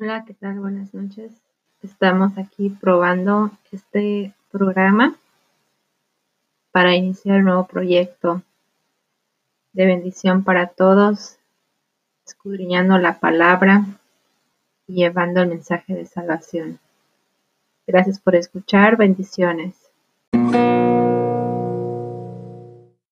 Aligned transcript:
Hola, 0.00 0.24
¿qué 0.26 0.34
tal? 0.34 0.58
Buenas 0.58 0.92
noches. 0.92 1.30
Estamos 1.80 2.36
aquí 2.36 2.68
probando 2.68 3.52
este 3.70 4.34
programa 4.50 5.14
para 6.72 6.96
iniciar 6.96 7.38
un 7.38 7.44
nuevo 7.44 7.68
proyecto 7.68 8.42
de 9.72 9.86
bendición 9.86 10.42
para 10.42 10.66
todos, 10.66 11.38
escudriñando 12.26 12.98
la 12.98 13.20
palabra 13.20 13.84
y 14.88 14.94
llevando 14.94 15.42
el 15.42 15.50
mensaje 15.50 15.94
de 15.94 16.06
salvación. 16.06 16.80
Gracias 17.86 18.18
por 18.18 18.34
escuchar. 18.34 18.96
Bendiciones. 18.96 19.83